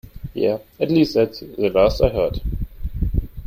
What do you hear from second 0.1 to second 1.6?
Yeah, at least that's